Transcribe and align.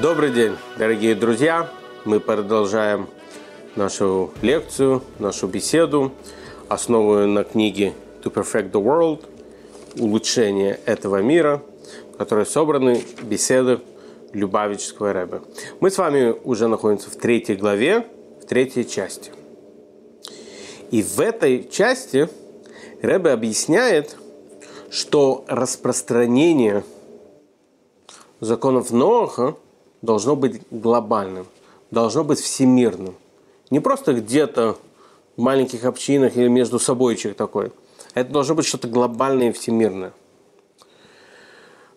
Добрый 0.00 0.30
день, 0.30 0.56
дорогие 0.76 1.16
друзья! 1.16 1.68
Мы 2.04 2.20
продолжаем 2.20 3.08
нашу 3.74 4.32
лекцию, 4.42 5.02
нашу 5.18 5.48
беседу, 5.48 6.12
основанную 6.68 7.26
на 7.26 7.42
книге 7.42 7.94
To 8.22 8.32
Perfect 8.32 8.70
the 8.70 8.80
World 8.80 9.24
«Улучшение 9.98 10.78
этого 10.86 11.20
мира», 11.20 11.62
в 12.12 12.16
которой 12.16 12.46
собраны 12.46 13.02
беседы 13.22 13.80
Любавического 14.32 15.12
Рэбе. 15.12 15.40
Мы 15.80 15.90
с 15.90 15.98
вами 15.98 16.32
уже 16.44 16.68
находимся 16.68 17.10
в 17.10 17.16
третьей 17.16 17.56
главе, 17.56 18.06
в 18.40 18.46
третьей 18.46 18.86
части. 18.86 19.32
И 20.92 21.02
в 21.02 21.18
этой 21.18 21.68
части 21.68 22.28
Рэбе 23.02 23.32
объясняет, 23.32 24.16
что 24.90 25.44
распространение 25.48 26.84
законов 28.38 28.92
Ноаха– 28.92 29.56
должно 30.02 30.36
быть 30.36 30.62
глобальным, 30.70 31.46
должно 31.90 32.24
быть 32.24 32.40
всемирным. 32.40 33.14
Не 33.70 33.80
просто 33.80 34.14
где-то 34.14 34.76
в 35.36 35.40
маленьких 35.40 35.84
общинах 35.84 36.36
или 36.36 36.48
между 36.48 36.78
собойчик 36.78 37.34
такой. 37.34 37.72
Это 38.14 38.32
должно 38.32 38.54
быть 38.54 38.66
что-то 38.66 38.88
глобальное 38.88 39.50
и 39.50 39.52
всемирное. 39.52 40.12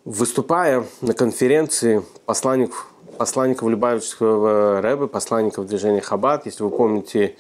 Выступая 0.04 0.86
на 1.02 1.14
конференции 1.14 2.04
посланник, 2.26 2.88
посланников 3.18 3.70
Любавичского 3.70 4.82
Рэбе, 4.82 5.08
посланников 5.08 5.68
движения 5.68 6.02
Хаббат, 6.02 6.46
если 6.46 6.64
вы 6.64 6.72
помните 6.72 7.36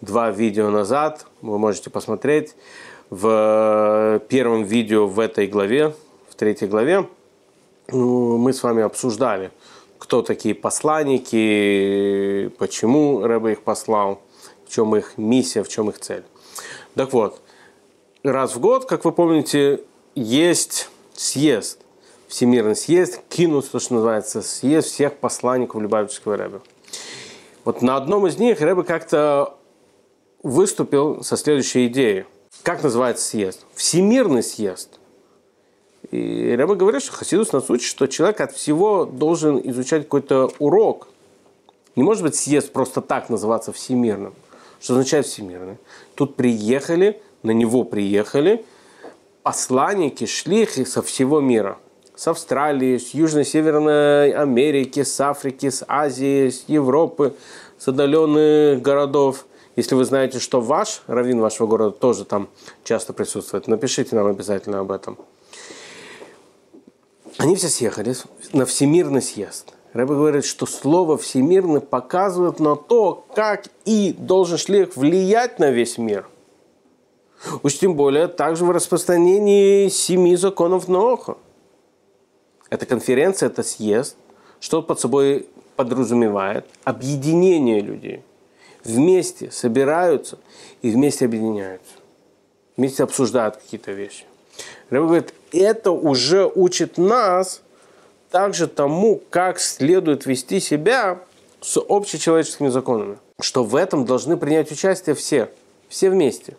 два 0.00 0.30
видео 0.30 0.70
назад, 0.70 1.26
вы 1.42 1.58
можете 1.58 1.90
посмотреть, 1.90 2.54
в 3.10 4.20
первом 4.28 4.64
видео 4.64 5.06
в 5.06 5.18
этой 5.18 5.46
главе, 5.46 5.94
в 6.28 6.34
третьей 6.34 6.68
главе, 6.68 7.08
ну, 7.90 8.36
мы 8.36 8.52
с 8.52 8.62
вами 8.62 8.82
обсуждали– 8.82 9.50
кто 9.98 10.22
такие 10.22 10.54
посланники, 10.54 12.48
почему 12.58 13.22
Рэбе 13.22 13.52
их 13.52 13.62
послал, 13.62 14.22
в 14.66 14.72
чем 14.72 14.96
их 14.96 15.18
миссия, 15.18 15.62
в 15.62 15.68
чем 15.68 15.90
их 15.90 15.98
цель. 15.98 16.24
Так 16.94 17.12
вот, 17.12 17.40
раз 18.22 18.54
в 18.54 18.60
год, 18.60 18.86
как 18.86 19.04
вы 19.04 19.12
помните, 19.12 19.82
есть 20.14 20.88
съезд, 21.14 21.80
всемирный 22.28 22.76
съезд, 22.76 23.20
кинус, 23.28 23.66
то, 23.66 23.78
что 23.78 23.94
называется, 23.94 24.42
съезд 24.42 24.88
всех 24.88 25.16
посланников 25.16 25.80
Любавического 25.80 26.36
Рэбе. 26.36 26.60
Вот 27.64 27.82
на 27.82 27.96
одном 27.96 28.26
из 28.26 28.38
них 28.38 28.60
Рэбе 28.60 28.82
как-то 28.82 29.56
выступил 30.42 31.22
со 31.22 31.36
следующей 31.36 31.86
идеей. 31.88 32.24
Как 32.62 32.82
называется 32.82 33.24
съезд? 33.26 33.64
Всемирный 33.74 34.42
съезд. 34.42 34.98
И 36.10 36.54
Рэба 36.56 36.74
говорит, 36.74 37.02
что 37.02 37.12
Хасидус 37.12 37.52
нас 37.52 37.68
учит, 37.68 37.86
что 37.86 38.06
человек 38.06 38.40
от 38.40 38.52
всего 38.52 39.04
должен 39.04 39.60
изучать 39.70 40.04
какой-то 40.04 40.50
урок. 40.58 41.08
Не 41.96 42.02
может 42.02 42.22
быть 42.22 42.34
съезд 42.34 42.72
просто 42.72 43.00
так 43.00 43.28
называться 43.28 43.72
всемирным. 43.72 44.32
Что 44.80 44.94
означает 44.94 45.26
всемирный? 45.26 45.76
Тут 46.14 46.36
приехали, 46.36 47.20
на 47.42 47.50
него 47.50 47.84
приехали 47.84 48.64
посланники, 49.48 50.26
шлихи 50.26 50.84
со 50.84 51.00
всего 51.00 51.40
мира. 51.40 51.78
С 52.14 52.28
Австралии, 52.28 52.98
с 52.98 53.14
Южной 53.14 53.46
Северной 53.46 54.32
Америки, 54.32 55.02
с 55.04 55.18
Африки, 55.22 55.70
с 55.70 55.82
Азии, 55.88 56.50
с 56.50 56.64
Европы, 56.68 57.34
с 57.78 57.88
отдаленных 57.88 58.82
городов. 58.82 59.46
Если 59.74 59.94
вы 59.94 60.04
знаете, 60.04 60.38
что 60.38 60.60
ваш, 60.60 61.02
раввин 61.06 61.40
вашего 61.40 61.66
города 61.66 61.92
тоже 61.92 62.26
там 62.26 62.48
часто 62.84 63.14
присутствует, 63.14 63.68
напишите 63.68 64.16
нам 64.16 64.26
обязательно 64.26 64.80
об 64.80 64.92
этом. 64.92 65.16
Они 67.38 67.54
все 67.54 67.68
съехали 67.68 68.14
на 68.52 68.66
всемирный 68.66 69.22
съезд. 69.22 69.72
Рэбе 69.92 70.14
говорит, 70.14 70.44
что 70.44 70.66
слово 70.66 71.16
«всемирный» 71.16 71.80
показывает 71.80 72.58
на 72.58 72.76
то, 72.76 73.24
как 73.34 73.68
и 73.84 74.12
должен 74.12 74.58
шлих 74.58 74.96
влиять 74.96 75.58
на 75.60 75.70
весь 75.70 75.98
мир. 75.98 76.28
Уж 77.62 77.78
тем 77.78 77.94
более 77.94 78.26
также 78.26 78.64
в 78.64 78.70
распространении 78.72 79.88
семи 79.88 80.36
законов 80.36 80.88
Ноха. 80.88 81.38
Эта 82.70 82.86
конференция, 82.86 83.46
это 83.46 83.62
съезд, 83.62 84.16
что 84.58 84.82
под 84.82 84.98
собой 84.98 85.48
подразумевает 85.76 86.66
объединение 86.82 87.80
людей. 87.80 88.24
Вместе 88.82 89.52
собираются 89.52 90.38
и 90.82 90.90
вместе 90.90 91.26
объединяются. 91.26 91.94
Вместе 92.76 93.04
обсуждают 93.04 93.56
какие-то 93.56 93.92
вещи. 93.92 94.24
Рэбе 94.90 95.06
говорит, 95.06 95.34
это 95.52 95.90
уже 95.90 96.46
учит 96.46 96.98
нас 96.98 97.62
также 98.30 98.66
тому, 98.66 99.20
как 99.30 99.58
следует 99.58 100.26
вести 100.26 100.60
себя 100.60 101.20
с 101.60 101.78
общечеловеческими 101.78 102.68
законами. 102.68 103.18
Что 103.40 103.64
в 103.64 103.76
этом 103.76 104.04
должны 104.04 104.36
принять 104.36 104.70
участие 104.72 105.14
все, 105.14 105.50
все 105.88 106.10
вместе. 106.10 106.56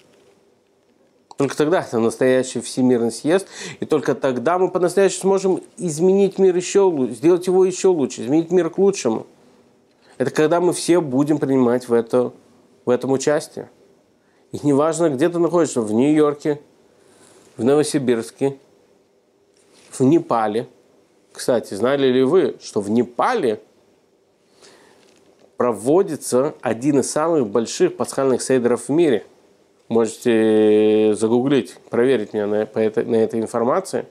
Только 1.38 1.56
тогда 1.56 1.82
это 1.82 2.00
настоящий 2.00 2.60
всемирный 2.62 3.12
съезд, 3.12 3.48
и 3.80 3.86
только 3.86 4.16
тогда 4.16 4.58
мы 4.58 4.70
по-настоящему 4.70 5.22
сможем 5.22 5.64
изменить 5.78 6.38
мир 6.38 6.56
еще 6.56 6.82
лучше, 6.82 7.14
сделать 7.14 7.48
его 7.48 7.66
еще 7.66 7.88
лучше, 7.88 8.24
изменить 8.24 8.52
мир 8.52 8.70
к 8.70 8.78
лучшему. 8.78 9.26
Это 10.18 10.32
когда 10.32 10.60
мы 10.60 10.74
все 10.74 11.00
будем 11.00 11.38
принимать 11.38 11.88
в, 11.88 11.94
это, 11.94 12.34
в 12.84 12.90
этом 12.90 13.12
участие. 13.12 13.70
И 14.52 14.60
неважно, 14.64 15.10
где 15.10 15.30
ты 15.30 15.40
находишься, 15.40 15.80
в 15.82 15.94
Нью-Йорке, 15.94 16.60
в 17.60 17.64
Новосибирске, 17.66 18.58
в 19.92 20.00
Непале. 20.02 20.70
Кстати, 21.34 21.74
знали 21.74 22.08
ли 22.08 22.24
вы, 22.24 22.56
что 22.64 22.80
в 22.80 22.90
Непале 22.90 23.62
проводится 25.58 26.56
один 26.62 27.02
из 27.02 27.12
самых 27.12 27.48
больших 27.48 27.98
пасхальных 27.98 28.42
сейдеров 28.42 28.88
в 28.88 28.90
мире? 28.90 29.26
Можете 29.90 31.14
загуглить, 31.16 31.76
проверить 31.90 32.34
меня 32.34 32.48
на, 32.48 32.66
по 32.66 32.80
этой, 32.80 33.04
на 33.04 33.18
этой 33.18 33.42
информации. 33.42 34.06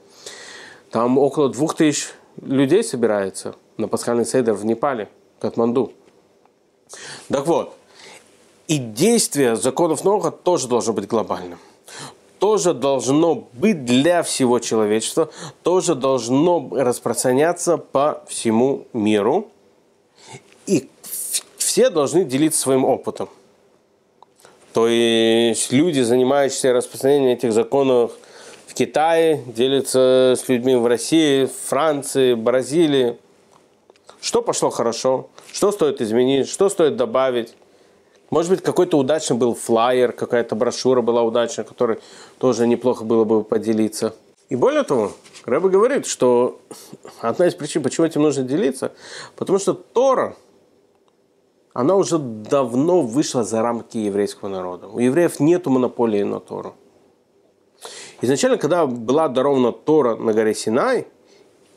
Там 0.91 1.17
около 1.17 1.49
двух 1.49 1.75
тысяч 1.75 2.11
людей 2.43 2.85
собирается 2.85 3.55
на 3.79 3.89
пасхальный 3.89 4.27
сейдер 4.27 4.53
в 4.53 4.67
Непале, 4.67 5.09
Катманду. 5.41 5.95
Так 7.29 7.47
вот, 7.47 7.75
и 8.67 8.77
действие 8.77 9.57
законов 9.57 10.05
Ноха 10.05 10.33
тоже 10.33 10.69
должно 10.69 10.93
быть 10.93 11.07
глобальным 11.07 11.59
тоже 12.39 12.75
должно 12.75 13.49
быть 13.53 13.85
для 13.85 14.23
всего 14.23 14.59
человечества, 14.59 15.31
тоже 15.63 15.95
должно 15.95 16.69
распространяться 16.73 17.77
по 17.77 18.23
всему 18.29 18.87
миру. 18.93 19.49
И 20.67 20.89
все 21.57 21.91
должны 21.91 22.25
делиться 22.25 22.61
своим 22.61 22.85
опытом. 22.85 23.29
То 24.73 24.87
есть 24.87 25.73
люди, 25.73 26.01
занимающиеся 26.01 26.73
распространением 26.73 27.33
этих 27.33 27.53
законов 27.53 28.13
в 28.67 28.75
Китае, 28.75 29.43
делятся 29.47 30.35
с 30.37 30.49
людьми 30.49 30.77
в 30.77 30.87
России, 30.87 31.49
Франции, 31.67 32.35
Бразилии. 32.35 33.19
Что 34.21 34.43
пошло 34.43 34.71
хорошо, 34.71 35.31
что 35.53 35.73
стоит 35.73 36.01
изменить, 36.01 36.49
что 36.49 36.69
стоит 36.69 36.97
добавить. 36.97 37.55
Может 38.31 38.51
быть, 38.51 38.63
какой-то 38.63 38.99
удачный 38.99 39.37
был 39.37 39.55
флайер, 39.55 40.13
какая-то 40.13 40.55
брошюра 40.55 41.01
была 41.01 41.23
удачная, 41.23 41.65
которой 41.65 41.99
тоже 42.39 42.67
неплохо 42.67 43.05
было 43.05 43.25
бы 43.25 43.43
поделиться. 43.43 44.15
И 44.51 44.57
более 44.57 44.83
того, 44.83 45.13
Рэба 45.45 45.69
говорит, 45.69 46.07
что 46.07 46.61
одна 47.21 47.47
из 47.47 47.55
причин, 47.55 47.83
почему 47.83 48.07
этим 48.07 48.23
нужно 48.23 48.43
делиться, 48.43 48.93
потому 49.37 49.59
что 49.59 49.75
Тора, 49.75 50.37
она 51.73 51.97
уже 51.97 52.19
давно 52.19 53.03
вышла 53.03 53.45
за 53.45 53.63
рамки 53.63 53.99
еврейского 53.99 54.49
народа. 54.49 54.89
У 54.89 54.99
евреев 54.99 55.41
нет 55.41 55.67
монополии 55.67 56.23
на 56.23 56.41
Тору. 56.41 56.75
Изначально, 58.21 58.59
когда 58.59 58.87
была 58.87 59.29
дарована 59.29 59.73
Тора 59.73 60.17
на 60.17 60.33
горе 60.33 60.55
Синай, 60.55 61.07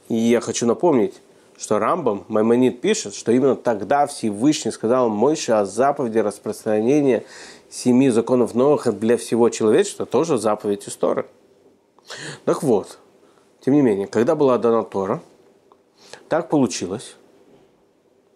и 0.09 0.15
я 0.15 0.41
хочу 0.41 0.65
напомнить, 0.65 1.13
что 1.61 1.77
Рамбам, 1.77 2.25
Маймонид 2.27 2.81
пишет, 2.81 3.13
что 3.13 3.31
именно 3.31 3.55
тогда 3.55 4.07
Всевышний 4.07 4.71
сказал 4.71 5.09
Мойше 5.09 5.51
о 5.51 5.63
заповеди 5.63 6.17
распространения 6.17 7.23
семи 7.69 8.09
законов 8.09 8.55
новых 8.55 8.91
для 8.97 9.15
всего 9.15 9.47
человечества, 9.49 10.07
тоже 10.07 10.39
заповедь 10.39 10.87
истории. 10.87 11.25
Так 12.45 12.63
вот, 12.63 12.97
тем 13.63 13.75
не 13.75 13.83
менее, 13.83 14.07
когда 14.07 14.33
была 14.33 14.57
дана 14.57 14.81
Тора, 14.81 15.21
так 16.29 16.49
получилось, 16.49 17.15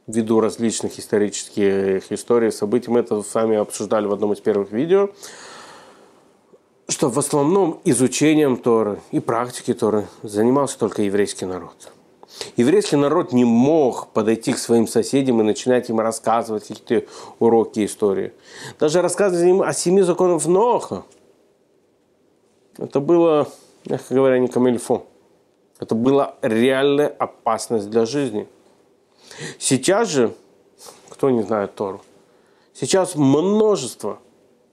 ввиду 0.06 0.40
различных 0.40 1.00
исторических 1.00 2.12
историй, 2.12 2.52
событий, 2.52 2.92
мы 2.92 3.00
это 3.00 3.24
с 3.24 3.34
вами 3.34 3.58
обсуждали 3.58 4.06
в 4.06 4.14
одном 4.14 4.34
из 4.34 4.40
первых 4.40 4.72
видео, 4.72 5.10
что 6.88 7.10
в 7.10 7.18
основном 7.18 7.82
изучением 7.86 8.58
Торы 8.58 9.00
и 9.10 9.20
практики 9.20 9.74
Торы 9.74 10.06
занимался 10.22 10.78
только 10.78 11.02
еврейский 11.02 11.46
народ– 11.46 11.92
Еврейский 12.58 12.96
народ 12.96 13.34
не 13.34 13.46
мог 13.46 14.08
подойти 14.08 14.54
к 14.54 14.58
своим 14.58 14.88
соседям 14.88 15.42
и 15.42 15.44
начинать 15.44 15.90
им 15.90 16.00
рассказывать 16.00 16.68
какие-то 16.68 17.08
уроки 17.40 17.86
истории. 17.86 18.34
Даже 18.80 19.02
рассказывать 19.02 19.48
им 19.48 19.62
о 19.62 19.74
семи 19.74 20.02
законах 20.02 20.46
Ноха. 20.46 21.04
Это 22.78 23.00
было, 23.00 23.48
мягко 23.86 24.14
говоря, 24.14 24.40
не 24.40 24.48
камельфо. 24.48 25.06
Это 25.80 25.96
была 25.96 26.36
реальная 26.42 27.08
опасность 27.08 27.90
для 27.90 28.06
жизни. 28.06 28.48
Сейчас 29.60 30.10
же, 30.10 30.34
кто 31.10 31.30
не 31.30 31.44
знает 31.44 31.76
Тору, 31.76 32.02
сейчас 32.74 33.16
множество, 33.16 34.20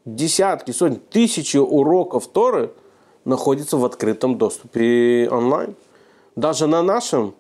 десятки, 0.04 0.70
сотни, 0.72 0.96
тысячи 0.96 1.56
уроков 1.56 2.26
Торы 2.26 2.72
находятся 3.24 3.76
в 3.76 3.84
открытом 3.84 4.38
доступе 4.38 5.28
онлайн. 5.30 5.74
Даже 6.34 6.66
на 6.66 6.82
нашем 6.82 7.34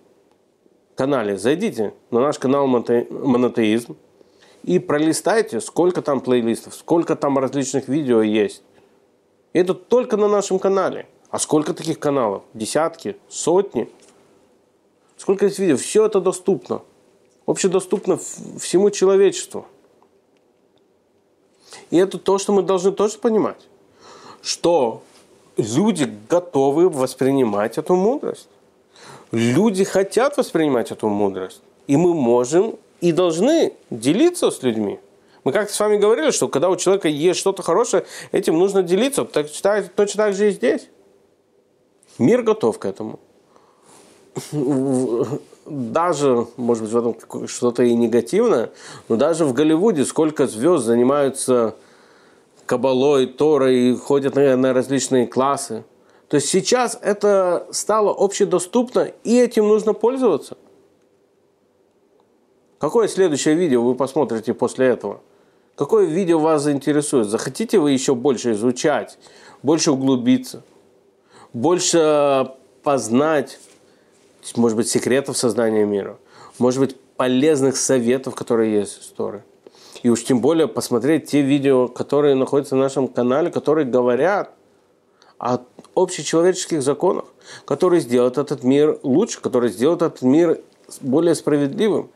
канале, 0.94 1.36
зайдите 1.36 1.94
на 2.10 2.20
наш 2.20 2.38
канал 2.38 2.66
Монотеизм 2.66 3.96
и 4.62 4.78
пролистайте, 4.78 5.60
сколько 5.60 6.02
там 6.02 6.20
плейлистов, 6.20 6.74
сколько 6.74 7.16
там 7.16 7.38
различных 7.38 7.88
видео 7.88 8.22
есть. 8.22 8.62
И 9.52 9.58
это 9.58 9.74
только 9.74 10.16
на 10.16 10.28
нашем 10.28 10.58
канале. 10.58 11.06
А 11.30 11.38
сколько 11.38 11.74
таких 11.74 11.98
каналов? 11.98 12.42
Десятки, 12.54 13.16
сотни. 13.28 13.88
Сколько 15.16 15.46
есть 15.46 15.58
видео? 15.58 15.76
Все 15.76 16.06
это 16.06 16.20
доступно. 16.20 16.82
Общедоступно 17.46 18.18
всему 18.18 18.90
человечеству. 18.90 19.66
И 21.90 21.96
это 21.96 22.18
то, 22.18 22.38
что 22.38 22.52
мы 22.52 22.62
должны 22.62 22.92
тоже 22.92 23.18
понимать. 23.18 23.66
Что 24.42 25.02
люди 25.56 26.12
готовы 26.28 26.88
воспринимать 26.88 27.78
эту 27.78 27.96
мудрость. 27.96 28.48
Люди 29.32 29.84
хотят 29.84 30.36
воспринимать 30.36 30.90
эту 30.90 31.08
мудрость. 31.08 31.62
И 31.86 31.96
мы 31.96 32.14
можем 32.14 32.76
и 33.00 33.12
должны 33.12 33.72
делиться 33.90 34.50
с 34.50 34.62
людьми. 34.62 35.00
Мы 35.44 35.52
как-то 35.52 35.74
с 35.74 35.80
вами 35.80 35.96
говорили, 35.96 36.30
что 36.30 36.48
когда 36.48 36.70
у 36.70 36.76
человека 36.76 37.08
есть 37.08 37.40
что-то 37.40 37.62
хорошее, 37.62 38.04
этим 38.30 38.58
нужно 38.58 38.82
делиться. 38.82 39.24
Так, 39.24 39.48
точно 39.96 40.24
так 40.24 40.34
же 40.34 40.48
и 40.48 40.50
здесь. 40.52 40.88
Мир 42.18 42.42
готов 42.42 42.78
к 42.78 42.84
этому. 42.84 43.18
Даже, 45.66 46.46
может 46.56 46.84
быть, 46.84 46.92
в 46.92 46.96
этом 46.96 47.48
что-то 47.48 47.82
и 47.82 47.94
негативное, 47.94 48.70
но 49.08 49.16
даже 49.16 49.44
в 49.44 49.52
Голливуде 49.52 50.04
сколько 50.04 50.46
звезд 50.46 50.84
занимаются 50.84 51.74
кабалой, 52.66 53.26
торой, 53.26 53.96
ходят 53.96 54.34
на, 54.34 54.56
на 54.56 54.72
различные 54.72 55.26
классы. 55.26 55.84
То 56.32 56.36
есть 56.36 56.48
сейчас 56.48 56.98
это 57.02 57.66
стало 57.72 58.10
общедоступно, 58.10 59.12
и 59.22 59.38
этим 59.38 59.68
нужно 59.68 59.92
пользоваться. 59.92 60.56
Какое 62.78 63.06
следующее 63.06 63.54
видео 63.54 63.82
вы 63.82 63.94
посмотрите 63.94 64.54
после 64.54 64.86
этого? 64.86 65.20
Какое 65.76 66.06
видео 66.06 66.38
вас 66.38 66.62
заинтересует? 66.62 67.26
Захотите 67.26 67.78
вы 67.78 67.90
еще 67.90 68.14
больше 68.14 68.52
изучать, 68.52 69.18
больше 69.62 69.92
углубиться, 69.92 70.62
больше 71.52 72.50
познать, 72.82 73.58
может 74.56 74.78
быть, 74.78 74.88
секретов 74.88 75.36
создания 75.36 75.84
мира, 75.84 76.16
может 76.58 76.80
быть, 76.80 76.96
полезных 77.18 77.76
советов, 77.76 78.34
которые 78.34 78.72
есть 78.72 78.96
в 78.96 79.02
истории. 79.02 79.42
И 80.02 80.08
уж 80.08 80.24
тем 80.24 80.40
более 80.40 80.66
посмотреть 80.66 81.26
те 81.26 81.42
видео, 81.42 81.88
которые 81.88 82.36
находятся 82.36 82.74
на 82.74 82.84
нашем 82.84 83.06
канале, 83.06 83.50
которые 83.50 83.84
говорят 83.84 84.54
о 85.42 85.58
общечеловеческих 85.94 86.82
законах, 86.82 87.24
которые 87.64 88.00
сделают 88.00 88.38
этот 88.38 88.64
мир 88.64 88.98
лучше, 89.02 89.40
которые 89.40 89.70
сделают 89.70 90.02
этот 90.02 90.22
мир 90.22 90.60
более 91.00 91.34
справедливым, 91.34 92.10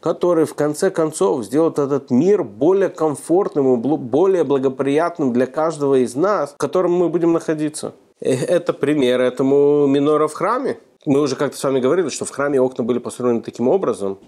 которые 0.00 0.46
в 0.46 0.54
конце 0.54 0.90
концов 0.90 1.44
сделают 1.44 1.78
этот 1.78 2.10
мир 2.10 2.44
более 2.44 2.88
комфортным 2.88 3.74
и 3.74 3.96
более 3.96 4.44
благоприятным 4.44 5.32
для 5.32 5.46
каждого 5.46 6.02
из 6.02 6.14
нас, 6.14 6.52
в 6.52 6.56
котором 6.56 6.92
мы 6.92 7.08
будем 7.08 7.32
находиться. 7.32 7.94
Э, 8.20 8.32
это 8.32 8.72
пример 8.72 9.20
этому 9.20 9.86
минора 9.86 10.28
в 10.28 10.34
храме. 10.34 10.78
Мы 11.04 11.20
уже 11.20 11.36
как-то 11.36 11.58
с 11.58 11.64
вами 11.64 11.80
говорили, 11.80 12.08
что 12.08 12.24
в 12.24 12.30
храме 12.30 12.60
окна 12.60 12.84
были 12.84 12.98
построены 12.98 13.42
таким 13.42 13.68
образом, 13.68 14.18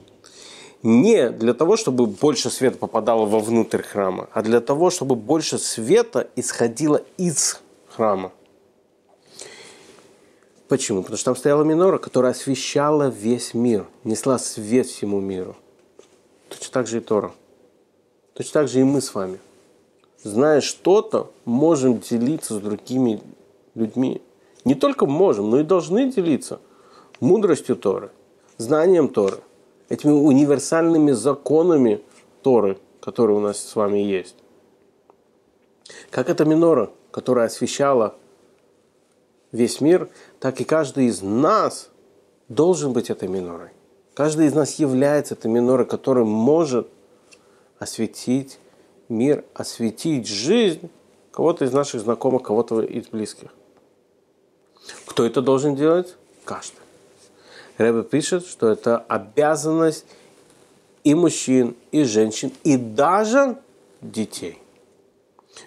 не 0.83 1.31
для 1.31 1.55
того, 1.55 1.77
чтобы 1.77 2.06
больше 2.06 2.51
света 2.51 2.77
попадало 2.77 3.25
вовнутрь 3.25 3.83
храма, 3.83 4.29
а 4.33 4.43
для 4.43 4.61
того, 4.61 4.91
чтобы 4.91 5.15
больше 5.15 5.59
света 5.59 6.29
исходило 6.37 7.01
из 7.17 7.61
храма. 7.89 8.33
Почему? 10.69 11.03
Потому 11.03 11.17
что 11.17 11.27
там 11.27 11.37
стояла 11.37 11.63
минора, 11.63 11.99
которая 11.99 12.33
освещала 12.33 13.09
весь 13.09 13.55
мир, 13.55 13.87
несла 14.03 14.39
свет 14.39 14.87
всему 14.87 15.21
миру. 15.21 15.57
Точно 16.49 16.73
так 16.73 16.87
же 16.87 16.99
и 16.99 17.01
Тора. 17.01 17.33
Точно 18.35 18.53
так 18.53 18.69
же 18.69 18.81
и 18.81 18.85
мы 18.85 19.01
с 19.01 19.15
вами. 19.15 19.39
Зная 20.23 20.61
что-то, 20.61 21.31
можем 21.45 22.01
делиться 22.01 22.55
с 22.55 22.59
другими 22.59 23.21
людьми. 23.75 24.23
Не 24.65 24.75
только 24.75 25.05
можем, 25.07 25.51
но 25.51 25.61
и 25.61 25.65
должны 25.65 26.11
делиться 26.11 26.61
мудростью 27.21 27.77
Торы, 27.77 28.11
знанием 28.57 29.09
Торы– 29.09 29.39
этими 29.89 30.13
универсальными 30.13 31.13
законами 31.13 32.03
Торы, 32.43 32.79
которые 33.01 33.37
у 33.37 33.41
нас 33.41 33.59
с 33.59 33.77
вами 33.77 33.99
есть. 33.99 34.37
Как 36.11 36.31
эта 36.31 36.45
минора, 36.45 36.91
которая 37.11 37.47
освещала 37.47 38.15
весь 39.55 39.81
мир, 39.81 40.09
так 40.41 40.61
и 40.61 40.65
каждый 40.65 41.06
из 41.06 41.23
нас 41.23 41.89
должен 42.49 42.93
быть 42.93 43.09
этой 43.09 43.29
минорой. 43.29 43.71
Каждый 44.15 44.47
из 44.47 44.55
нас 44.55 44.75
является 44.75 45.35
этой 45.35 45.51
минорой, 45.51 45.87
которая 45.87 46.25
может 46.25 46.89
осветить 47.79 48.59
мир, 49.09 49.45
осветить 49.55 50.27
жизнь 50.27 50.91
кого-то 51.31 51.65
из 51.65 51.73
наших 51.73 52.01
знакомых, 52.01 52.43
кого-то 52.43 52.83
из 52.83 53.06
близких. 53.06 53.49
Кто 55.06 55.25
это 55.25 55.41
должен 55.41 55.77
делать? 55.77 56.17
Каждый. 56.45 56.81
Рэбе 57.79 58.03
пишет, 58.03 58.47
что 58.47 58.69
это 58.69 58.99
обязанность 58.99 60.05
и 61.05 61.15
мужчин, 61.15 61.77
и 61.93 62.03
женщин, 62.03 62.53
и 62.65 62.77
даже 62.77 63.56
детей. 64.01 64.59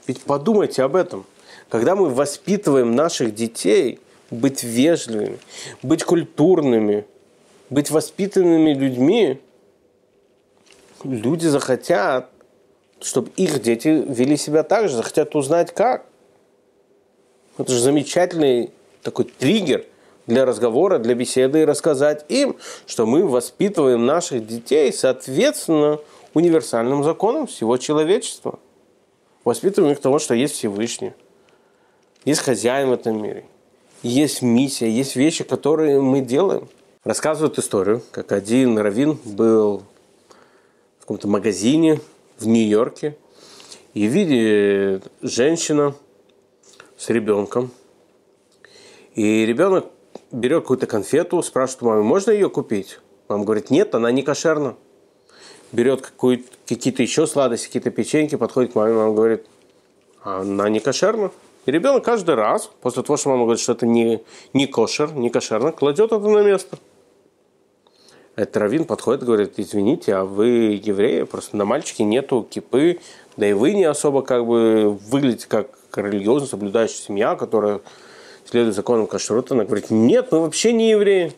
Ведь 0.08 0.22
подумайте 0.22 0.84
об 0.84 0.96
этом. 0.96 1.26
Когда 1.70 1.96
мы 1.96 2.10
воспитываем 2.10 2.96
наших 2.96 3.36
детей 3.36 4.00
быть 4.30 4.64
вежливыми, 4.64 5.40
быть 5.82 6.04
культурными, 6.04 7.06
быть 7.70 7.92
воспитанными 7.92 8.74
людьми, 8.74 9.42
люди 11.04 11.48
захотят, 11.48 12.30
чтобы 13.02 13.30
их 13.36 13.62
дети 13.62 13.88
вели 13.88 14.38
себя 14.38 14.64
так 14.64 14.90
же, 14.90 14.96
захотят 14.96 15.36
узнать 15.36 15.74
как. 15.74 16.06
Это 17.58 17.72
же 17.72 17.80
замечательный 17.80 18.72
такой 19.02 19.26
триггер– 19.26 19.86
для 20.28 20.46
разговора, 20.46 21.00
для 21.00 21.16
беседы 21.16 21.62
и 21.62 21.66
рассказать 21.66 22.26
им, 22.28 22.58
что 22.86 23.06
мы 23.06 23.26
воспитываем 23.26 24.06
наших 24.06 24.46
детей 24.46 24.92
соответственно 24.94 26.00
универсальным 26.34 27.04
законам 27.04 27.48
всего 27.48 27.78
человечества. 27.78 28.60
Воспитываем 29.46 29.94
их 29.94 30.02
того, 30.02 30.20
что 30.20 30.36
есть 30.36 30.56
Всевышний, 30.56 31.14
есть 32.28 32.42
хозяин 32.42 32.90
в 32.90 32.92
этом 32.92 33.24
мире, 33.24 33.46
есть 34.04 34.42
миссия, 34.42 34.90
есть 34.90 35.16
вещи, 35.16 35.46
которые 35.46 36.02
мы 36.02 36.20
делаем. 36.20 36.68
Рассказывают 37.06 37.58
историю, 37.58 38.04
как 38.12 38.34
один 38.34 38.78
раввин 38.78 39.18
был 39.24 39.84
в 40.98 41.02
каком-то 41.04 41.30
магазине 41.30 42.02
в 42.38 42.46
Нью-Йорке 42.46 43.18
и 43.94 44.08
видит 44.08 45.10
женщина 45.22 45.96
с 46.98 47.10
ребенком. 47.10 47.72
И 49.16 49.46
ребенок 49.46 49.86
берет 50.30 50.64
какую-то 50.64 50.86
конфету, 50.86 51.42
спрашивает 51.42 51.84
у 51.84 51.86
мамы, 51.86 52.04
можно 52.04 52.32
ее 52.32 52.50
купить? 52.50 53.00
Мама 53.30 53.46
говорит, 53.46 53.70
нет, 53.70 53.96
она 53.96 54.12
не 54.12 54.22
кошерна. 54.22 54.76
Берет 55.72 56.12
какие-то 56.68 57.04
еще 57.04 57.26
сладости, 57.26 57.68
какие-то 57.68 57.90
печеньки, 57.90 58.36
подходит 58.36 58.74
к 58.74 58.76
маме, 58.76 58.94
мама 58.96 59.14
говорит, 59.14 59.46
она 60.24 60.68
не 60.68 60.82
кошерна. 60.82 61.32
И 61.68 61.72
ребенок 61.72 62.06
каждый 62.06 62.36
раз, 62.36 62.72
после 62.82 63.04
того, 63.04 63.18
что 63.18 63.28
мама 63.28 63.44
говорит, 63.44 63.62
что 63.62 63.74
это 63.74 63.86
не, 63.86 64.24
не 64.54 64.68
кошер, 64.68 65.12
не 65.12 65.30
кошерно, 65.30 65.74
кладет 65.74 66.14
это 66.14 66.18
на 66.18 66.42
место. 66.42 66.80
Этот 68.38 68.56
раввин 68.56 68.86
подходит 68.86 69.24
и 69.24 69.26
говорит, 69.26 69.54
извините, 69.58 70.16
а 70.16 70.24
вы 70.24 70.80
евреи, 70.82 71.24
просто 71.24 71.58
на 71.58 71.66
мальчике 71.66 72.06
нету 72.06 72.48
кипы, 72.50 73.02
да 73.36 73.50
и 73.50 73.52
вы 73.52 73.74
не 73.74 73.84
особо 73.84 74.22
как 74.22 74.46
бы 74.46 74.98
выглядите 75.10 75.48
как 75.50 75.68
религиозно 75.94 76.48
соблюдающая 76.48 77.02
семья, 77.02 77.36
которая 77.36 77.82
следует 78.46 78.74
законам 78.74 79.06
кашрута, 79.06 79.54
она 79.54 79.66
говорит, 79.66 79.90
нет, 79.90 80.32
мы 80.32 80.40
вообще 80.40 80.72
не 80.72 80.92
евреи. 80.92 81.34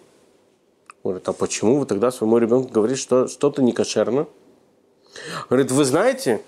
Говорит, 1.04 1.28
а 1.28 1.34
почему 1.34 1.80
вы 1.80 1.88
тогда 1.88 2.12
своему 2.12 2.38
ребенку 2.38 2.72
говорите, 2.72 3.02
что 3.02 3.28
что-то 3.28 3.64
не 3.64 3.72
кошерно? 3.72 4.28
Говорит, 5.50 5.72
вы 5.72 5.86
знаете, 5.86 6.42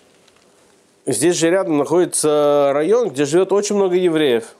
здесь 1.05 1.35
же 1.35 1.49
рядом 1.49 1.77
находится 1.77 2.71
район, 2.73 3.09
где 3.09 3.25
живет 3.25 3.51
очень 3.51 3.75
много 3.75 3.95
евреев. 3.95 4.55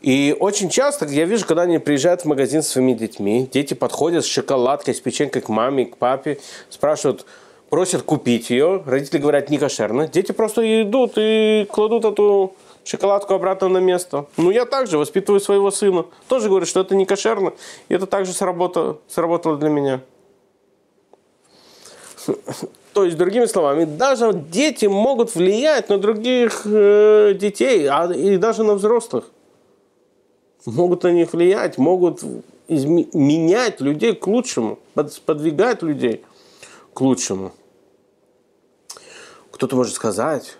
И 0.00 0.34
очень 0.38 0.70
часто 0.70 1.04
я 1.06 1.26
вижу, 1.26 1.46
когда 1.46 1.62
они 1.62 1.78
приезжают 1.78 2.22
в 2.22 2.24
магазин 2.24 2.62
со 2.62 2.72
своими 2.72 2.94
детьми, 2.94 3.48
дети 3.52 3.74
подходят 3.74 4.24
с 4.24 4.28
шоколадкой, 4.28 4.94
с 4.94 5.00
печенькой 5.00 5.42
к 5.42 5.48
маме, 5.50 5.86
к 5.86 5.98
папе, 5.98 6.38
спрашивают, 6.70 7.26
просят 7.68 8.02
купить 8.02 8.48
ее, 8.48 8.82
родители 8.86 9.18
говорят, 9.18 9.50
не 9.50 9.58
кошерно. 9.58 10.08
Дети 10.08 10.32
просто 10.32 10.82
идут 10.82 11.12
и 11.16 11.66
кладут 11.70 12.06
эту 12.06 12.54
шоколадку 12.84 13.34
обратно 13.34 13.68
на 13.68 13.78
место. 13.78 14.26
Ну, 14.38 14.50
я 14.50 14.64
также 14.64 14.96
воспитываю 14.96 15.38
своего 15.38 15.70
сына. 15.70 16.06
Тоже 16.28 16.48
говорю, 16.48 16.64
что 16.64 16.80
это 16.80 16.94
не 16.94 17.04
кошерно. 17.04 17.52
И 17.90 17.94
это 17.94 18.06
также 18.06 18.32
сработало, 18.32 18.98
сработало 19.06 19.58
для 19.58 19.68
меня. 19.68 20.00
То 22.92 23.04
есть, 23.04 23.16
другими 23.16 23.46
словами, 23.46 23.84
даже 23.84 24.32
дети 24.32 24.86
могут 24.86 25.34
влиять 25.34 25.88
на 25.88 25.98
других 25.98 26.62
э, 26.64 27.34
детей, 27.34 27.86
а, 27.86 28.12
и 28.12 28.36
даже 28.36 28.64
на 28.64 28.74
взрослых. 28.74 29.30
Могут 30.66 31.04
них 31.04 31.32
влиять, 31.32 31.78
могут 31.78 32.22
изме- 32.68 33.08
менять 33.14 33.80
людей 33.80 34.14
к 34.14 34.26
лучшему, 34.26 34.78
под, 34.94 35.18
подвигать 35.22 35.82
людей 35.82 36.22
к 36.92 37.00
лучшему. 37.00 37.52
Кто-то 39.52 39.76
может 39.76 39.94
сказать, 39.94 40.56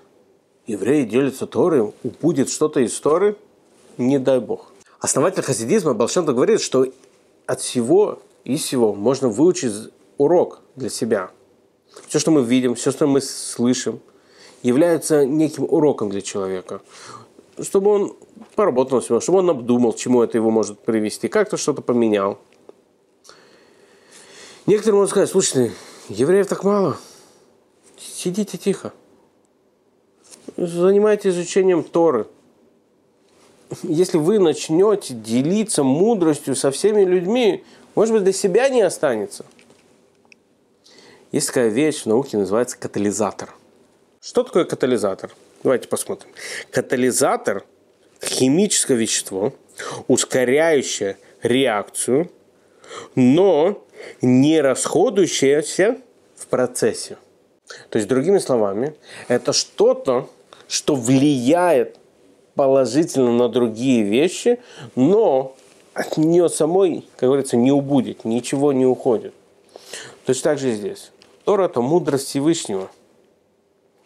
евреи 0.67 1.05
делятся 1.05 1.47
Торой, 1.47 1.93
будет 2.23 2.49
что-то 2.49 2.81
из 2.81 2.99
Торы, 3.01 3.37
не 3.99 4.19
дай 4.19 4.39
Бог. 4.39 4.73
Основатель 5.01 5.43
хасидизма 5.43 5.95
Балшанта 5.95 6.33
говорит, 6.33 6.61
что 6.61 6.87
от 7.47 7.61
всего 7.61 8.21
и 8.45 8.57
всего 8.57 8.95
можно 8.95 9.29
выучить 9.29 9.73
урок 10.17 10.61
для 10.77 10.91
себя– 10.91 11.31
все, 12.09 12.19
что 12.19 12.31
мы 12.31 12.43
видим, 12.43 12.75
все, 12.75 12.91
что 12.91 13.07
мы 13.07 13.21
слышим, 13.21 14.01
является 14.63 15.25
неким 15.25 15.65
уроком 15.65 16.11
для 16.11 16.21
человека. 16.21 16.81
Чтобы 17.61 17.91
он 17.91 18.17
поработал 18.55 19.03
с 19.03 19.11
ним, 19.11 19.21
чтобы 19.21 19.39
он 19.39 19.51
обдумал, 19.51 19.93
чему 19.93 20.23
это 20.23 20.39
его 20.39 20.51
может 20.51 20.81
привести, 20.81 21.29
как-то 21.29 21.57
что-то 21.57 21.83
поменял. 21.83 22.39
Некоторые 24.67 24.97
могут 24.97 25.11
сказать, 25.11 25.29
слушайте, 25.29 25.73
евреев 26.09 26.47
так 26.47 26.65
мало, 26.65 26.97
сидите 27.99 28.57
тихо, 28.57 28.93
занимайтесь 30.57 31.35
изучением 31.35 31.83
Торы. 31.83 32.27
Если 33.83 34.19
вы 34.19 34.39
начнете 34.39 35.15
делиться 35.15 35.85
мудростью 35.85 36.57
со 36.57 36.71
всеми 36.71 37.05
людьми, 37.05 37.65
может 37.95 38.15
быть, 38.15 38.25
для 38.25 38.33
себя 38.33 38.69
не 38.69 38.83
останется– 38.83 39.45
есть 41.33 41.47
такая 41.49 41.69
вещь 41.69 42.03
в 42.03 42.07
науке, 42.07 42.37
называется 42.37 42.77
катализатор. 42.79 43.55
Что 44.21 44.43
такое 44.43 44.65
катализатор? 44.65 45.31
Давайте 45.63 45.89
посмотрим. 45.89 46.31
Катализатор– 46.71 47.65
химическое 48.25 48.97
вещество, 48.97 49.53
ускоряющее 50.09 51.17
реакцию, 51.43 52.31
но 53.15 53.83
не 54.21 54.61
расходующееся 54.61 55.99
в 56.37 56.47
процессе. 56.47 57.17
То 57.91 57.99
есть, 57.99 58.09
другими 58.09 58.39
словами, 58.39 58.95
это 59.29 59.53
что-то, 59.53 60.29
что 60.69 60.97
влияет 60.97 61.99
положительно 62.55 63.33
на 63.33 63.49
другие 63.49 64.03
вещи, 64.03 64.59
но 64.97 65.57
от 65.95 66.17
нее 66.17 66.49
самой, 66.49 67.07
как 67.17 67.29
говорится, 67.29 67.57
не 67.57 67.71
убудет, 67.71 68.25
ничего 68.25 68.73
не 68.73 68.87
уходит. 68.87 69.35
Точно 70.27 70.51
так 70.51 70.59
же 70.59 70.73
здесь. 70.73 71.11
Тора– 71.51 71.65
это 71.65 71.81
мудрость 71.81 72.29
Всевышнего. 72.29 72.89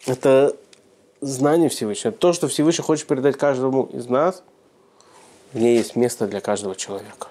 Это 0.07 0.57
знание 1.21 1.69
Всевышнего. 1.69 2.11
То, 2.11 2.33
что 2.33 2.49
Всевышний 2.49 2.83
хочет 2.83 3.07
передать 3.07 3.37
каждому 3.37 3.85
из 3.93 4.09
нас, 4.09 4.43
в 5.53 5.59
ней 5.59 5.77
есть 5.77 5.95
место 5.95 6.27
для 6.27 6.41
каждого 6.41 6.75
человека. 6.75 7.29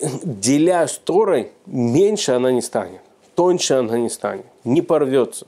Делясь 0.00 0.98
Торой, 1.04 1.52
меньше 1.66 2.32
она 2.32 2.50
не 2.50 2.62
станет, 2.62 3.02
тоньше 3.34 3.74
она 3.74 3.98
не 3.98 4.08
станет, 4.08 4.46
не 4.64 4.80
порвется. 4.80 5.46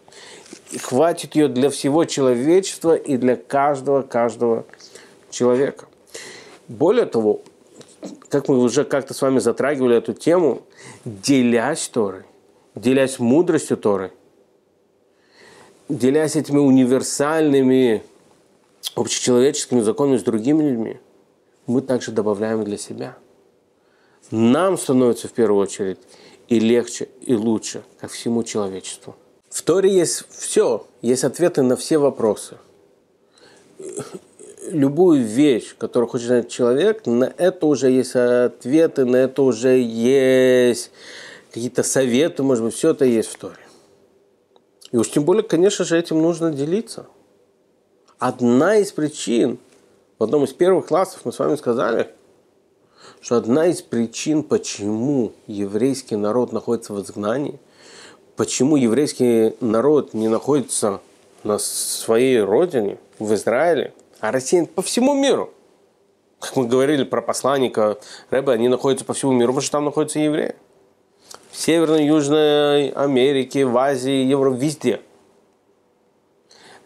Хватит 0.82 1.36
ее 1.36 1.48
для 1.48 1.70
всего 1.70 2.04
человечества 2.04 2.94
и 2.96 3.16
для 3.16 3.36
каждого, 3.36 4.02
каждого 4.02 4.66
человека. 5.30 5.86
Более 6.68 7.06
того, 7.06 7.40
как 8.28 8.48
мы 8.48 8.58
уже 8.58 8.84
как-то 8.84 9.14
с 9.14 9.22
вами 9.22 9.38
затрагивали 9.38 9.96
эту 9.96 10.12
тему, 10.12 10.60
делясь 11.06 11.88
Торой, 11.88 12.24
делясь 12.80 13.18
мудростью 13.18 13.76
Торы, 13.76 14.12
делясь 15.88 16.36
этими 16.36 16.58
универсальными 16.58 18.02
общечеловеческими 18.94 19.80
законами 19.80 20.16
с 20.16 20.22
другими 20.22 20.62
людьми, 20.62 20.96
мы 21.66 21.82
также 21.82 22.10
добавляем 22.10 22.64
для 22.64 22.78
себя. 22.78 23.16
Нам 24.30 24.78
становится 24.78 25.28
в 25.28 25.32
первую 25.32 25.62
очередь 25.62 25.98
и 26.48 26.58
легче, 26.58 27.08
и 27.22 27.34
лучше, 27.34 27.82
как 28.00 28.10
всему 28.10 28.42
человечеству. 28.44 29.14
В 29.50 29.62
Торе 29.62 29.92
есть 29.92 30.24
все, 30.30 30.86
есть 31.02 31.24
ответы 31.24 31.62
на 31.62 31.76
все 31.76 31.98
вопросы. 31.98 32.56
Любую 34.70 35.24
вещь, 35.24 35.74
которую 35.76 36.08
хочет 36.08 36.28
знать 36.28 36.48
человек, 36.48 37.06
на 37.06 37.24
это 37.24 37.66
уже 37.66 37.90
есть 37.90 38.14
ответы, 38.14 39.04
на 39.04 39.16
это 39.16 39.42
уже 39.42 39.80
есть 39.80 40.92
какие-то 41.52 41.82
советы, 41.82 42.42
может 42.42 42.64
быть, 42.64 42.74
все 42.74 42.90
это 42.90 43.04
есть 43.04 43.28
в 43.30 43.38
Торе. 43.38 43.56
И 44.92 44.96
уж 44.96 45.10
тем 45.10 45.24
более, 45.24 45.42
конечно 45.42 45.84
же, 45.84 45.98
этим 45.98 46.22
нужно 46.22 46.52
делиться. 46.52 47.06
Одна 48.18 48.76
из 48.76 48.92
причин, 48.92 49.58
в 50.18 50.24
одном 50.24 50.44
из 50.44 50.52
первых 50.52 50.86
классов 50.86 51.22
мы 51.24 51.32
с 51.32 51.38
вами 51.38 51.56
сказали, 51.56 52.10
что 53.20 53.36
одна 53.36 53.66
из 53.66 53.82
причин, 53.82 54.42
почему 54.42 55.32
еврейский 55.46 56.16
народ 56.16 56.52
находится 56.52 56.92
в 56.92 57.02
изгнании, 57.02 57.58
почему 58.36 58.76
еврейский 58.76 59.54
народ 59.60 60.14
не 60.14 60.28
находится 60.28 61.00
на 61.42 61.58
своей 61.58 62.40
родине, 62.40 62.98
в 63.18 63.34
Израиле, 63.34 63.92
а 64.20 64.32
Россия 64.32 64.64
по 64.66 64.82
всему 64.82 65.14
миру. 65.14 65.52
Как 66.38 66.56
мы 66.56 66.66
говорили 66.66 67.04
про 67.04 67.20
посланника 67.20 67.98
Рэба, 68.30 68.52
они 68.52 68.68
находятся 68.68 69.04
по 69.04 69.12
всему 69.12 69.32
миру, 69.32 69.52
потому 69.52 69.62
что 69.62 69.72
там 69.72 69.84
находятся 69.84 70.18
евреи 70.20 70.54
в 71.50 71.56
Северной, 71.56 72.06
Южной 72.06 72.90
Америке, 72.90 73.64
в 73.66 73.76
Азии, 73.76 74.24
Европе, 74.24 74.58
везде. 74.58 75.00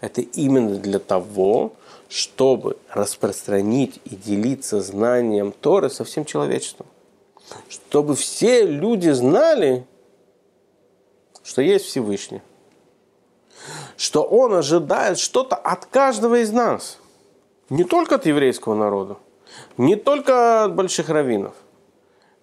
Это 0.00 0.21
именно 0.21 0.76
для 0.76 0.99
того, 0.99 1.73
чтобы 2.09 2.76
распространить 2.90 4.00
и 4.04 4.16
делиться 4.16 4.80
знанием 4.80 5.52
Торы 5.52 5.90
со 5.90 6.04
всем 6.04 6.25
человечеством. 6.25 6.87
Чтобы 7.68 8.14
все 8.14 8.66
люди 8.66 9.11
знали, 9.11 9.87
что 11.42 11.62
есть 11.62 11.87
Всевышний. 11.87 12.42
Что 13.97 14.23
Он 14.23 14.54
ожидает 14.54 15.18
что-то 15.18 15.56
от 15.56 15.87
каждого 15.87 16.42
из 16.42 16.50
нас. 16.50 16.99
Не 17.71 17.85
только 17.85 18.16
от 18.16 18.26
еврейского 18.26 18.75
народа, 18.75 19.16
не 19.78 19.97
только 19.97 20.64
от 20.64 20.75
больших 20.75 21.09
раввинов, 21.09 21.54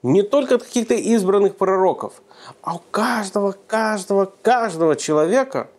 не 0.04 0.24
только 0.24 0.56
от 0.56 0.64
каких-то 0.64 0.96
избранных 0.96 1.56
пророков, 1.56 2.22
а 2.62 2.76
у 2.76 2.82
каждого, 2.92 3.56
каждого, 3.68 4.32
каждого 4.42 4.96
человека, 4.96 5.70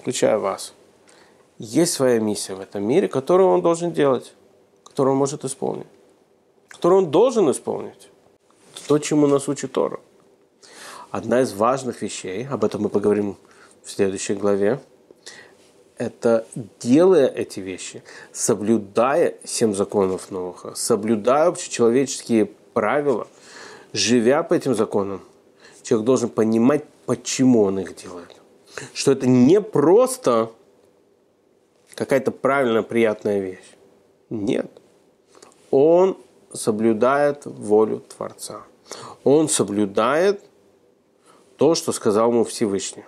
включая 0.00 0.38
вас, 0.38 0.74
есть 1.58 1.92
своя 1.92 2.18
миссия 2.18 2.54
в 2.54 2.60
этом 2.60 2.84
мире, 2.84 3.08
которую 3.08 3.50
он 3.50 3.62
должен 3.62 3.92
делать, 3.92 4.34
которую 4.84 5.12
он 5.12 5.18
может 5.18 5.44
исполнить, 5.44 5.86
которую 6.68 7.04
он 7.04 7.10
должен 7.10 7.50
исполнить. 7.50 8.08
То, 8.88 8.98
чему 8.98 9.26
нас 9.28 9.48
учит 9.48 9.72
Тора. 9.72 10.00
Одна 11.10 11.42
из 11.42 11.52
важных 11.52 12.02
вещей, 12.02 12.46
об 12.48 12.64
этом 12.64 12.82
мы 12.82 12.88
поговорим 12.88 13.36
в 13.84 13.90
следующей 13.90 14.34
главе, 14.34 14.80
это 15.98 16.46
делая 16.80 17.28
эти 17.28 17.60
вещи, 17.60 18.02
соблюдая 18.32 19.36
семь 19.44 19.72
законов 19.72 20.30
Новых, 20.30 20.76
соблюдая 20.76 21.46
общечеловеческие 21.46 22.46
правила– 22.74 23.28
живя 23.92 24.42
по 24.42 24.54
этим 24.54 24.74
законам, 24.74 25.22
человек 25.82 26.06
должен 26.06 26.28
понимать, 26.28 26.84
почему 27.06 27.62
он 27.62 27.78
их 27.78 27.94
делает. 27.96 28.36
Что 28.94 29.12
это 29.12 29.26
не 29.26 29.60
просто 29.60 30.50
какая-то 31.94 32.30
правильная, 32.30 32.82
приятная 32.82 33.40
вещь. 33.40 33.76
Нет. 34.30 34.70
Он 35.70 36.16
соблюдает 36.52 37.44
волю 37.44 38.00
Творца. 38.00 38.62
Он 39.24 39.48
соблюдает 39.48 40.42
то, 41.56 41.74
что 41.74 41.92
сказал 41.92 42.30
ему 42.30 42.44
Всевышний. 42.44 43.04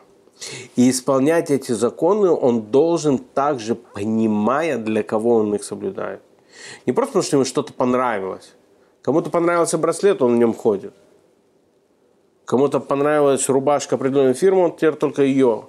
И 0.77 0.91
исполнять 0.91 1.51
эти 1.51 1.73
законы 1.73 2.31
он 2.31 2.63
должен 2.63 3.19
также, 3.19 3.75
понимая, 3.75 4.79
для 4.79 5.03
кого 5.03 5.37
он 5.37 5.55
их 5.55 5.65
соблюдает. 5.65 6.21
Не 6.87 6.93
просто 6.93 7.13
потому, 7.13 7.23
что 7.23 7.37
ему 7.37 7.45
что-то 7.45 7.73
понравилось, 7.73 8.55
Кому-то 9.05 9.29
понравился 9.29 9.77
браслет, 9.77 10.23
он 10.23 10.37
в 10.37 10.39
нем 10.39 10.55
ходит. 10.55 10.95
Кому-то 12.47 12.81
понравилась 12.81 13.51
рубашка 13.51 13.97
определенной 13.97 14.33
фирмы, 14.33 14.65
он 14.65 14.77
теперь 14.77 14.95
только 14.95 15.23
ее 15.23 15.67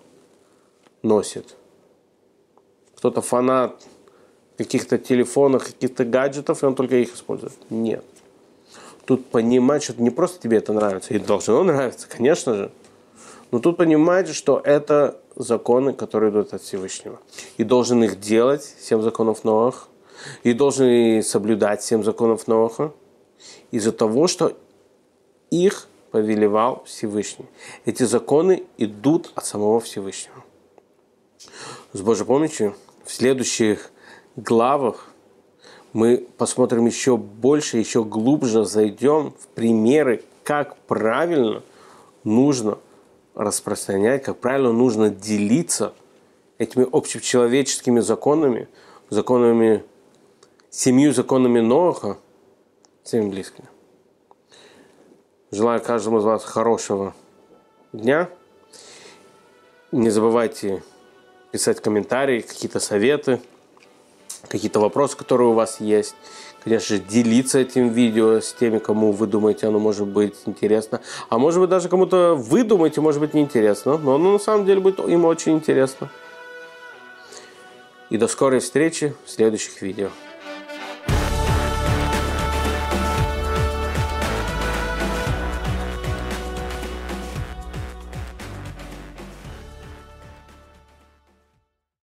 носит. 1.03 1.57
Кто-то 2.95 3.21
фанат 3.21 3.83
каких-то 4.57 4.97
телефонов, 4.97 5.65
каких-то 5.65 6.05
гаджетов, 6.05 6.63
и 6.63 6.65
он 6.65 6.75
только 6.75 6.95
их 6.95 7.13
использует. 7.13 7.53
Нет. 7.69 8.05
Тут 9.03 9.25
понимать, 9.25 9.83
что 9.83 10.01
не 10.01 10.11
просто 10.11 10.41
тебе 10.41 10.57
это 10.59 10.71
нравится, 10.71 11.13
и 11.13 11.19
должно 11.19 11.61
нравиться, 11.63 12.07
конечно 12.07 12.55
же. 12.55 12.71
Но 13.51 13.59
тут 13.59 13.75
понимать, 13.75 14.29
что 14.29 14.61
это 14.63 15.19
законы, 15.35 15.91
которые 15.91 16.31
идут 16.31 16.53
от 16.53 16.61
Всевышнего. 16.61 17.19
И 17.57 17.65
должен 17.65 18.01
их 18.01 18.17
делать, 18.17 18.63
семь 18.79 19.01
законов 19.01 19.43
новых. 19.43 19.89
И 20.43 20.53
должен 20.53 21.21
соблюдать 21.21 21.83
семь 21.83 22.01
законов 22.01 22.47
новых 22.47 22.79
из-за 23.71 23.91
того, 23.91 24.27
что 24.27 24.57
их 25.51 25.87
повелевал 26.11 26.83
Всевышний. 26.85 27.45
Эти 27.85 28.03
законы 28.03 28.63
идут 28.77 29.31
от 29.35 29.45
самого 29.45 29.79
Всевышнего. 29.79 30.43
С 31.93 32.01
Божьей 32.01 32.25
помощью 32.25 32.75
в 33.03 33.11
следующих 33.11 33.91
главах 34.35 35.09
мы 35.93 36.25
посмотрим 36.37 36.85
еще 36.85 37.17
больше, 37.17 37.77
еще 37.77 38.03
глубже 38.03 38.65
зайдем 38.65 39.33
в 39.39 39.47
примеры, 39.47 40.23
как 40.43 40.75
правильно 40.87 41.63
нужно 42.23 42.77
распространять, 43.33 44.23
как 44.23 44.37
правильно 44.37 44.71
нужно 44.71 45.09
делиться 45.09 45.93
этими 46.57 46.87
общечеловеческими 46.91 47.99
законами, 47.99 48.67
законами, 49.09 49.83
семью 50.69 51.13
законами 51.13 51.59
Ноаха 51.59 52.17
своими 53.05 53.29
близкими. 53.29 53.67
Желаю 55.51 55.79
каждому 55.79 56.19
из 56.19 56.23
вас 56.23 56.43
хорошего 56.43 57.13
дня. 57.93 58.29
Не 59.91 60.09
забывайте 60.09 60.83
писать 61.51 61.79
комментарии, 61.79 62.41
какие-то 62.41 62.79
советы, 62.79 63.39
какие-то 64.49 64.79
вопросы, 64.79 65.15
которые 65.15 65.49
у 65.49 65.53
вас 65.53 65.79
есть. 65.79 66.15
Конечно 66.63 66.97
же, 66.97 67.01
делиться 67.01 67.59
этим 67.59 67.89
видео 67.89 68.41
с 68.41 68.51
теми, 68.51 68.79
кому 68.79 69.11
вы 69.11 69.27
думаете, 69.27 69.67
оно 69.67 69.77
может 69.77 70.07
быть 70.07 70.35
интересно. 70.47 70.99
А 71.29 71.37
может 71.37 71.61
быть, 71.61 71.69
даже 71.69 71.89
кому-то 71.89 72.33
вы 72.33 72.63
думаете, 72.63 73.01
может 73.01 73.21
быть, 73.21 73.35
неинтересно. 73.35 73.99
Но 73.99 74.15
оно 74.15 74.33
на 74.33 74.39
самом 74.39 74.65
деле 74.65 74.81
будет 74.81 74.99
им 74.99 75.25
очень 75.25 75.53
интересно. 75.53 76.09
И 78.09 78.17
до 78.17 78.27
скорой 78.27 78.59
встречи 78.61 79.15
в 79.25 79.29
следующих 79.29 79.81
видео. 79.83 80.09